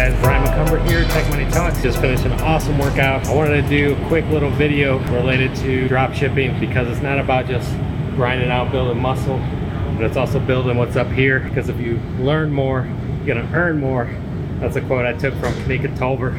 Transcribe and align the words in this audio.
Tech 0.00 1.28
Money 1.28 1.44
Talks. 1.50 1.82
Just 1.82 2.00
finished 2.00 2.24
an 2.24 2.32
awesome 2.40 2.78
workout. 2.78 3.26
I 3.26 3.34
wanted 3.34 3.62
to 3.62 3.68
do 3.68 3.94
a 3.94 4.08
quick 4.08 4.24
little 4.26 4.48
video 4.48 4.98
related 5.12 5.54
to 5.56 5.88
drop 5.88 6.14
shipping 6.14 6.58
because 6.58 6.88
it's 6.88 7.02
not 7.02 7.18
about 7.18 7.46
just 7.46 7.70
grinding 8.16 8.50
out, 8.50 8.72
building 8.72 8.98
muscle, 8.98 9.36
but 9.96 10.04
it's 10.04 10.16
also 10.16 10.40
building 10.40 10.78
what's 10.78 10.96
up 10.96 11.08
here. 11.08 11.40
Because 11.40 11.68
if 11.68 11.78
you 11.78 12.00
learn 12.18 12.50
more, 12.50 12.88
you're 13.18 13.34
gonna 13.34 13.50
earn 13.52 13.78
more. 13.78 14.10
That's 14.58 14.76
a 14.76 14.80
quote 14.80 15.04
I 15.04 15.12
took 15.12 15.34
from 15.34 15.52
Kanika 15.64 15.94
Tolver. 15.98 16.32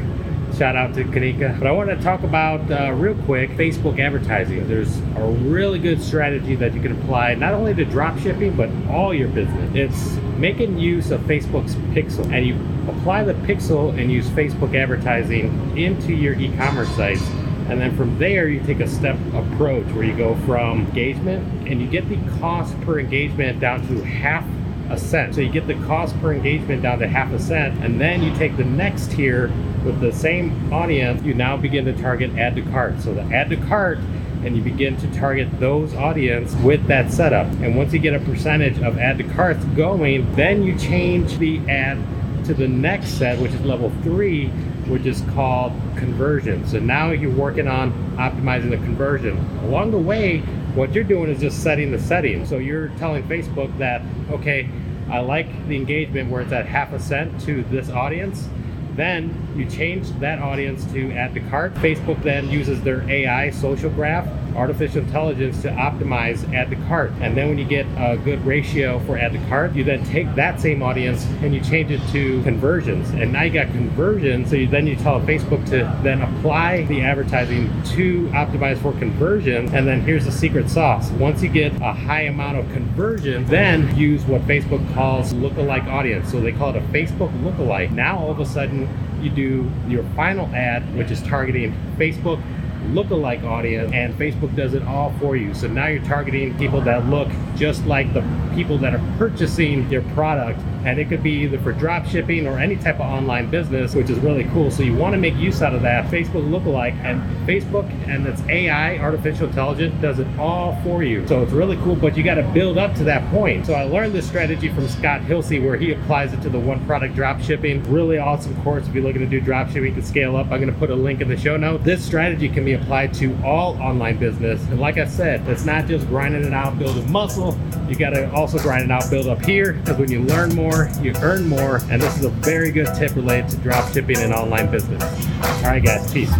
Shout 0.58 0.76
out 0.76 0.94
to 0.96 1.04
Kanika. 1.06 1.58
But 1.58 1.68
I 1.68 1.72
want 1.72 1.90
to 1.90 1.96
talk 1.98 2.24
about 2.24 2.70
uh, 2.70 2.92
real 2.94 3.16
quick 3.24 3.52
Facebook 3.52 4.00
advertising. 4.00 4.68
There's 4.68 4.98
a 5.16 5.26
really 5.26 5.80
good 5.80 6.02
strategy 6.02 6.56
that 6.56 6.74
you 6.74 6.82
can 6.82 6.92
apply 7.02 7.36
not 7.36 7.54
only 7.54 7.74
to 7.76 7.86
drop 7.86 8.20
shipping 8.20 8.56
but 8.56 8.70
all 8.90 9.14
your 9.14 9.30
business. 9.30 9.74
It's 9.74 10.16
making 10.38 10.78
use 10.78 11.12
of 11.12 11.22
Facebook's 11.22 11.76
pixel 11.96 12.32
and 12.32 12.46
you 12.46 12.56
apply 12.92 13.24
the 13.24 13.34
pixel 13.34 13.98
and 13.98 14.12
use 14.12 14.28
Facebook 14.30 14.76
advertising 14.76 15.78
into 15.78 16.14
your 16.14 16.34
e-commerce 16.34 16.90
sites 16.96 17.28
and 17.70 17.80
then 17.80 17.96
from 17.96 18.18
there 18.20 18.50
you 18.50 18.60
take 18.62 18.82
a 18.82 18.88
step 18.88 19.18
approach 19.34 19.86
where 19.94 20.04
you 20.04 20.16
go 20.18 20.36
from 20.46 20.82
engagement 20.88 21.70
and 21.70 21.80
you 21.80 21.88
get 21.88 22.08
the 22.10 22.18
cost 22.40 22.80
per 22.82 23.00
engagement 23.00 23.60
down 23.60 23.88
to 23.88 24.02
half 24.04 24.46
a 24.94 24.98
cent. 24.98 25.36
So 25.36 25.42
you 25.42 25.50
get 25.50 25.68
the 25.68 25.76
cost 25.86 26.20
per 26.20 26.34
engagement 26.34 26.82
down 26.82 27.00
to 27.00 27.08
half 27.08 27.32
a 27.34 27.40
cent, 27.40 27.84
and 27.84 28.00
then 28.00 28.22
you 28.22 28.34
take 28.36 28.58
the 28.58 28.64
next 28.64 29.12
tier 29.12 29.52
with 29.84 30.00
the 30.00 30.12
same 30.12 30.72
audience, 30.72 31.24
you 31.24 31.34
now 31.34 31.58
begin 31.58 31.86
to 31.86 31.94
target 31.94 32.32
add 32.38 32.56
to 32.56 32.62
cart. 32.64 33.00
So 33.02 33.14
the 33.14 33.22
add 33.22 33.50
to 33.50 33.58
cart 33.58 33.98
and 34.44 34.56
you 34.56 34.62
begin 34.64 34.98
to 34.98 35.08
target 35.14 35.48
those 35.60 35.94
audience 35.94 36.54
with 36.56 36.86
that 36.88 37.12
setup. 37.12 37.46
And 37.62 37.76
once 37.76 37.94
you 37.94 38.00
get 38.00 38.14
a 38.14 38.20
percentage 38.20 38.80
of 38.82 38.98
add 38.98 39.18
to 39.20 39.24
carts 39.24 39.64
going, 39.76 40.32
then 40.34 40.64
you 40.64 40.78
change 40.78 41.38
the 41.38 41.60
ad 41.70 42.00
to 42.46 42.54
the 42.54 42.68
next 42.68 43.10
set, 43.20 43.40
which 43.40 43.52
is 43.52 43.62
level 43.62 43.92
three, 44.02 44.48
which 44.88 45.06
is 45.06 45.22
called 45.34 45.74
conversion. 45.96 46.66
So 46.68 46.80
now 46.80 47.12
you're 47.12 47.32
working 47.32 47.68
on 47.68 47.94
optimizing 48.18 48.72
the 48.72 48.78
conversion. 48.78 49.38
Along 49.64 49.92
the 49.92 50.00
way, 50.00 50.40
what 50.74 50.94
you're 50.94 51.04
doing 51.04 51.30
is 51.30 51.40
just 51.40 51.62
setting 51.62 51.92
the 51.92 52.00
settings. 52.00 52.50
So 52.50 52.58
you're 52.58 52.88
telling 52.98 53.24
Facebook 53.24 53.76
that, 53.78 54.02
okay, 54.32 54.68
I 55.12 55.20
like 55.20 55.68
the 55.68 55.76
engagement 55.76 56.32
where 56.32 56.42
it's 56.42 56.54
at 56.54 56.66
half 56.66 56.94
a 56.94 57.00
cent 57.00 57.42
to 57.42 57.64
this 57.64 57.90
audience. 57.90 58.48
Then 58.96 59.54
you 59.56 59.70
change 59.70 60.10
that 60.20 60.40
audience 60.40 60.86
to 60.94 61.12
add 61.12 61.34
to 61.34 61.42
cart. 61.42 61.74
Facebook 61.76 62.24
then 62.24 62.50
uses 62.50 62.82
their 62.82 63.08
AI 63.10 63.50
social 63.52 63.90
graph 63.90 64.28
artificial 64.56 65.02
intelligence 65.02 65.62
to 65.62 65.70
optimize 65.70 66.52
add 66.54 66.70
to 66.70 66.76
cart. 66.88 67.12
And 67.22 67.36
then 67.36 67.50
when 67.50 67.58
you 67.58 67.66
get 67.66 67.86
a 67.98 68.18
good 68.18 68.44
ratio 68.46 69.00
for 69.00 69.18
add 69.18 69.34
to 69.34 69.40
cart, 69.48 69.74
you 69.74 69.84
then 69.84 70.04
take 70.06 70.34
that 70.36 70.60
same 70.60 70.82
audience 70.82 71.26
and 71.42 71.54
you 71.54 71.62
change 71.62 71.92
it 71.92 72.02
to 72.12 72.42
conversions. 72.44 73.10
And 73.12 73.34
now 73.34 73.44
you 73.44 73.52
got 73.52 73.68
conversions. 73.68 74.50
So 74.50 74.56
you, 74.56 74.68
then 74.68 74.88
you 74.88 74.96
tell 74.96 75.20
Facebook 75.22 75.66
to 75.70 76.00
then 76.04 76.22
apply 76.22 76.84
the 76.84 77.02
advertising 77.02 77.68
to 77.96 78.28
optimize 78.30 78.82
for 78.82 78.92
conversion. 79.00 79.74
And 79.74 79.88
then 79.88 80.02
here's 80.02 80.26
the 80.26 80.32
secret 80.32 80.70
sauce. 80.70 81.12
Once 81.12 81.42
you 81.42 81.50
get 81.50 81.74
a 81.82 81.94
high 81.94 82.24
amount 82.24 82.58
of 82.58 82.72
conversion, 82.72 83.46
then 83.46 83.96
use 83.96 84.24
what 84.26 84.42
Facebook 84.44 84.94
calls 84.94 85.34
lookalike 85.34 85.88
audience. 85.88 86.32
So 86.32 86.40
they 86.40 86.52
call 86.52 86.70
it 86.72 86.78
a 86.78 86.82
Facebook 86.88 87.32
lookalike. 87.42 87.92
Now 87.92 88.18
all 88.18 88.32
of 88.32 88.40
a 88.40 88.46
sudden 88.46 88.88
you 89.22 89.30
do 89.30 89.72
your 89.88 90.04
final 90.16 90.48
ad, 90.56 90.96
which 90.96 91.12
is 91.12 91.22
targeting 91.24 91.74
Facebook 91.98 92.42
lookalike 92.90 93.44
audience 93.44 93.92
and 93.94 94.14
Facebook 94.16 94.56
does 94.56 94.74
it 94.74 94.84
all 94.84 95.14
for 95.20 95.36
you. 95.36 95.54
So 95.54 95.68
now 95.68 95.88
you're 95.88 96.04
targeting 96.04 96.58
people 96.58 96.82
that 96.82 97.06
look 97.08 97.30
just 97.56 97.86
like 97.86 98.14
the 98.14 98.24
people 98.56 98.78
that 98.80 98.94
are 98.94 99.18
purchasing 99.18 99.90
your 99.90 100.02
product 100.14 100.60
and 100.84 101.00
it 101.00 101.10
could 101.10 101.22
be 101.22 101.32
either 101.32 101.60
for 101.60 101.72
drop 101.74 102.06
shipping 102.08 102.48
or 102.48 102.58
any 102.58 102.76
type 102.76 102.96
of 102.96 103.02
online 103.02 103.50
business, 103.50 103.94
which 103.94 104.10
is 104.10 104.18
really 104.20 104.46
cool. 104.46 104.72
So 104.72 104.82
you 104.84 104.96
want 104.96 105.14
to 105.14 105.20
make 105.20 105.36
use 105.36 105.62
out 105.62 105.76
of 105.76 105.82
that 105.84 106.10
Facebook 106.12 106.50
lookalike, 106.50 106.96
and 107.04 107.22
Facebook 107.48 107.88
and 108.08 108.26
its 108.26 108.42
AI, 108.50 108.98
artificial 108.98 109.48
intelligence, 109.48 109.94
does 110.02 110.20
it 110.20 110.28
all 110.40 110.80
for 110.84 111.04
you. 111.04 111.28
So 111.28 111.42
it's 111.44 111.52
really 111.52 111.78
cool, 111.78 111.96
but 111.96 112.18
you 112.18 112.24
got 112.24 112.36
to 112.36 112.44
build 112.44 112.78
up 112.78 112.96
to 112.96 113.04
that 113.04 113.30
point. 113.32 113.68
So 113.68 113.74
I 113.74 113.84
learned 113.84 114.14
this 114.14 114.28
strategy 114.28 114.70
from 114.70 114.88
Scott 114.88 115.22
Hilse, 115.22 115.64
where 115.64 115.78
he 115.78 115.92
applies 115.92 116.34
it 116.34 116.42
to 116.42 116.50
the 116.50 116.60
one 116.60 116.84
product 116.86 117.16
drop 117.16 117.42
shipping. 117.42 117.84
Really 117.92 118.18
awesome 118.18 118.60
course. 118.64 118.88
If 118.88 118.96
you're 118.96 119.04
looking 119.04 119.22
to 119.22 119.28
do 119.28 119.40
drop 119.40 119.70
shipping, 119.70 119.94
to 119.96 120.02
scale 120.02 120.36
up. 120.36 120.46
I'm 120.52 120.62
going 120.62 120.74
to 120.74 120.80
put 120.80 120.90
a 120.90 120.96
link 120.96 121.22
in 121.22 121.28
the 121.28 121.38
show 121.38 121.58
note. 121.58 121.84
This 121.84 122.04
strategy 122.04 122.50
can 122.50 122.66
be 122.66 122.71
applied 122.74 123.14
to 123.16 123.38
all 123.44 123.82
online 123.82 124.18
business, 124.18 124.62
and 124.70 124.80
like 124.80 124.98
I 124.98 125.06
said, 125.06 125.48
it's 125.48 125.66
not 125.66 125.88
just 125.88 126.08
grinding 126.08 126.44
it 126.44 126.54
out, 126.54 126.78
building 126.78 127.12
muscle. 127.12 127.58
You 127.88 127.96
got 127.96 128.12
to 128.12 128.32
also 128.34 128.58
grind 128.60 128.86
it 128.86 128.92
out, 128.92 129.10
build 129.10 129.28
up 129.28 129.44
here, 129.44 129.74
because 129.74 129.98
when 129.98 130.12
you 130.12 130.22
learn 130.22 130.56
more, 130.56 130.90
you 131.02 131.14
earn 131.22 131.48
more, 131.48 131.82
and 131.90 132.02
this 132.02 132.18
is 132.18 132.26
a 132.26 132.30
very 132.30 132.72
good 132.72 132.88
tip 132.96 133.16
related 133.16 133.50
to 133.50 133.58
drop 133.58 133.92
shipping 133.92 134.18
and 134.18 134.34
online 134.34 134.72
business. 134.72 135.04
All 135.44 135.64
right, 135.64 135.84
guys, 135.84 136.12
peace. 136.14 136.32